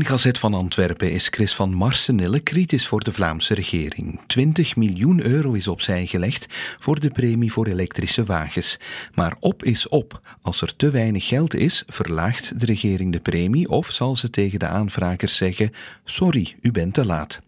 [0.00, 4.20] In Gazet van Antwerpen is Chris van Marsenille kritisch voor de Vlaamse regering.
[4.26, 6.46] 20 miljoen euro is opzij gelegd
[6.78, 8.78] voor de premie voor elektrische wagens.
[9.14, 10.20] Maar op is op.
[10.42, 14.58] Als er te weinig geld is, verlaagt de regering de premie of zal ze tegen
[14.58, 15.70] de aanvragers zeggen:
[16.04, 17.40] Sorry, u bent te laat.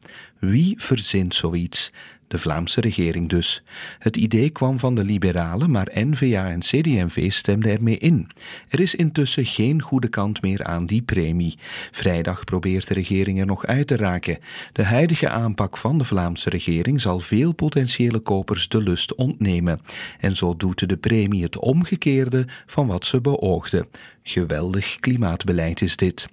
[0.47, 1.93] Wie verzint zoiets?
[2.29, 3.63] de Vlaamse regering dus.
[3.99, 8.29] Het idee kwam van de liberalen, maar N-VA en CD&V stemden ermee in.
[8.69, 11.59] Er is intussen geen goede kant meer aan die premie.
[11.91, 14.39] Vrijdag probeert de regering er nog uit te raken.
[14.73, 19.81] De huidige aanpak van de Vlaamse regering zal veel potentiële kopers de lust ontnemen.
[20.21, 23.89] En zo doet de premie het omgekeerde van wat ze beoogde.
[24.23, 26.29] Geweldig klimaatbeleid is dit.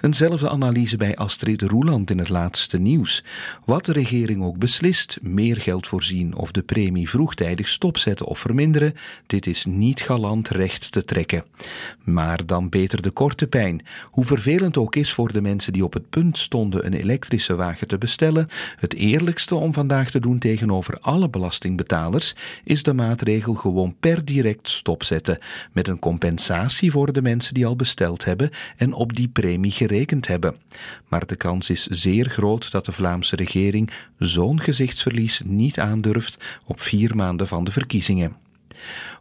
[0.00, 3.24] Eenzelfde analyse bij Astrid Roeland in het laatste nieuws.
[3.64, 8.94] Wat de regering ook beslist, meer geld voorzien of de premie vroegtijdig stopzetten of verminderen,
[9.26, 11.44] dit is niet galant recht te trekken.
[12.04, 13.82] Maar dan beter de korte pijn.
[14.10, 17.88] Hoe vervelend ook is voor de mensen die op het punt stonden een elektrische wagen
[17.88, 23.96] te bestellen, het eerlijkste om vandaag te doen tegenover alle belastingbetalers is de maatregel gewoon
[24.00, 25.38] per direct stopzetten,
[25.72, 30.26] met een compensatie voor de mensen die al besteld hebben en op die premie gerekend
[30.26, 30.56] hebben.
[31.08, 36.80] Maar de kans is zeer groot dat de Vlaamse regering zo'n gezichtsverlies niet aandurft op
[36.80, 38.47] vier maanden van de verkiezingen.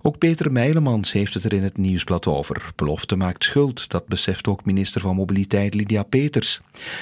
[0.01, 2.71] Ook Peter Meilemans heeft het er in het nieuwsblad over.
[2.75, 6.61] Belofte maakt schuld, dat beseft ook minister van Mobiliteit Lydia Peters.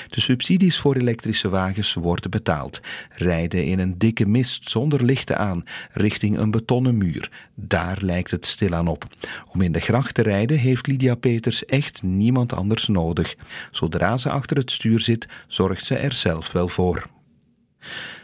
[0.09, 2.81] De subsidies voor elektrische wagens worden betaald.
[3.11, 7.31] Rijden in een dikke mist zonder lichten aan, richting een betonnen muur.
[7.55, 9.05] Daar lijkt het stilaan op.
[9.51, 13.35] Om in de gracht te rijden heeft Lydia Peters echt niemand anders nodig.
[13.71, 17.07] Zodra ze achter het stuur zit, zorgt ze er zelf wel voor.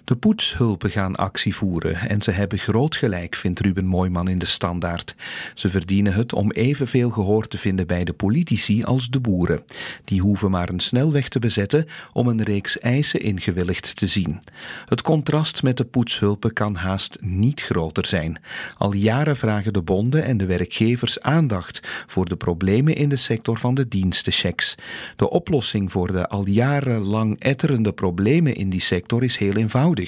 [0.04, 4.46] De poetshulpen gaan actie voeren en ze hebben groot gelijk, vindt Ruben Mooiman in de
[4.46, 5.16] Standaard.
[5.54, 9.64] Ze verdienen het om evenveel gehoor te vinden bij de politici als de boeren.
[10.04, 14.42] Die hoeven maar een snelweg te bezetten om een reeks eisen ingewilligd te zien.
[14.86, 18.40] Het contrast met de poetshulpen kan haast niet groter zijn.
[18.78, 23.58] Al jaren vragen de bonden en de werkgevers aandacht voor de problemen in de sector
[23.58, 24.76] van de dienstenchecks.
[25.16, 30.00] De oplossing voor de al jarenlang etterende problemen in die sector is heel eenvoudig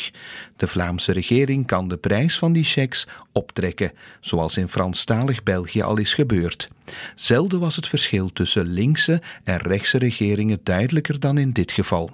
[0.55, 5.97] de Vlaamse regering kan de prijs van die checks optrekken, zoals in Franstalig België al
[5.97, 6.69] is gebeurd.
[7.15, 12.09] Zelden was het verschil tussen linkse en rechtse regeringen duidelijker dan in dit geval.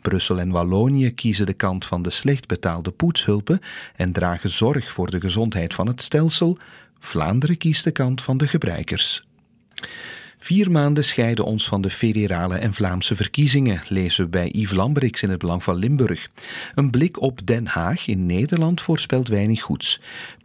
[0.00, 3.60] Brussel en Wallonië kiezen de kant van de slecht betaalde poetshulpen
[3.96, 6.58] en dragen zorg voor de gezondheid van het stelsel.
[6.98, 9.24] Vlaanderen kiest de kant van de gebruikers.
[10.42, 15.22] Vier maanden scheiden ons van de federale en Vlaamse verkiezingen, lezen we bij Yves Lambrix
[15.22, 16.28] in het Belang van Limburg.
[16.74, 20.00] Een blik op Den Haag in Nederland voorspelt weinig goeds.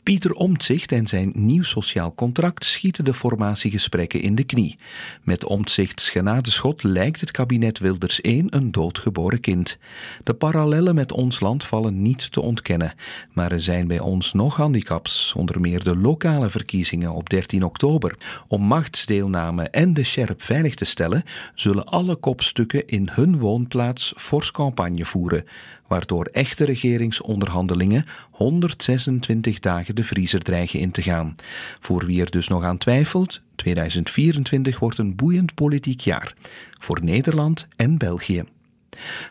[0.05, 4.77] Pieter Omtzigt en zijn nieuw sociaal contract schieten de formatiegesprekken in de knie.
[5.23, 9.77] Met Omtzigts genadeschot lijkt het kabinet Wilders 1 een doodgeboren kind.
[10.23, 12.93] De parallellen met ons land vallen niet te ontkennen,
[13.33, 18.17] maar er zijn bij ons nog handicaps, onder meer de lokale verkiezingen op 13 oktober.
[18.47, 21.23] Om machtsdeelname en de scherp veilig te stellen,
[21.55, 25.45] zullen alle kopstukken in hun woonplaats fors campagne voeren
[25.87, 31.35] waardoor echte regeringsonderhandelingen 126 dagen de vriezer dreigen in te gaan.
[31.79, 36.33] Voor wie er dus nog aan twijfelt, 2024 wordt een boeiend politiek jaar
[36.79, 38.43] voor Nederland en België.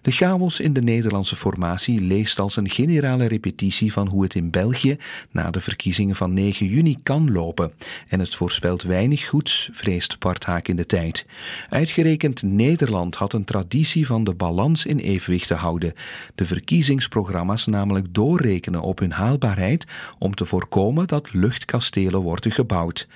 [0.03, 4.51] De chaos in de Nederlandse formatie leest als een generale repetitie van hoe het in
[4.51, 4.97] België
[5.31, 7.73] na de verkiezingen van 9 juni kan lopen.
[8.09, 11.27] En het voorspelt weinig goeds, vreest Bart Haak in de tijd.
[11.69, 15.93] Uitgerekend Nederland had een traditie van de balans in evenwicht te houden.
[16.35, 19.87] De verkiezingsprogramma's namelijk doorrekenen op hun haalbaarheid
[20.19, 23.09] om te voorkomen dat luchtkastelen worden gebouwd.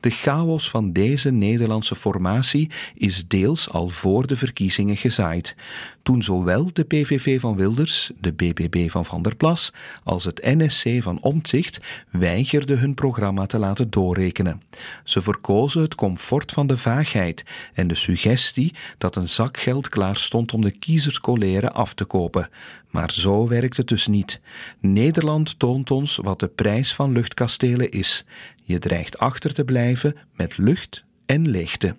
[0.00, 5.54] De chaos van deze Nederlandse formatie is deels al voor de verkiezingen gezaaid
[6.02, 9.72] toen zowel de PVV van Wilders, de BBB van Van der Plas,
[10.04, 11.80] als het NSC van Omtzigt
[12.10, 14.62] weigerden hun programma te laten doorrekenen.
[15.04, 20.16] Ze verkozen het comfort van de vaagheid en de suggestie dat een zak geld klaar
[20.16, 22.48] stond om de kiezerscoleren af te kopen.
[22.90, 24.40] Maar zo werkt het dus niet.
[24.80, 28.24] Nederland toont ons wat de prijs van luchtkastelen is.
[28.62, 31.96] Je dreigt achter te blijven met lucht en leegte.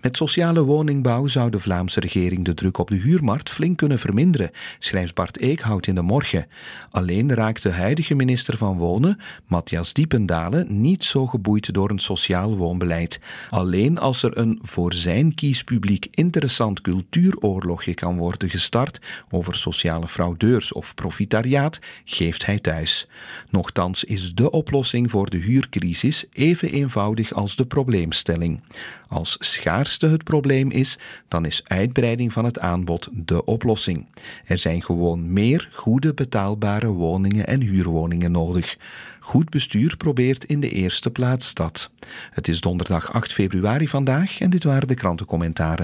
[0.00, 4.50] Met sociale woningbouw zou de Vlaamse regering de druk op de huurmarkt flink kunnen verminderen,
[4.78, 6.46] schrijft Bart Eekhout in de morgen.
[6.90, 12.56] Alleen raakt de huidige minister van Wonen, Matthias Diependalen, niet zo geboeid door een sociaal
[12.56, 13.20] woonbeleid.
[13.50, 19.00] Alleen als er een voor zijn kiespubliek interessant cultuuroorlogje kan worden gestart
[19.30, 23.08] over sociale fraudeurs of profitariaat, geeft hij thuis.
[23.50, 28.60] Nochtans is de oplossing voor de huurcrisis even eenvoudig als de probleemstelling.
[29.08, 30.98] Als schaarste het probleem is,
[31.28, 34.06] dan is uitbreiding van het aanbod de oplossing.
[34.44, 38.76] Er zijn gewoon meer goede betaalbare woningen en huurwoningen nodig.
[39.20, 41.90] Goed bestuur probeert in de eerste plaats dat.
[42.30, 45.76] Het is donderdag 8 februari vandaag en dit waren de krantencommentaren.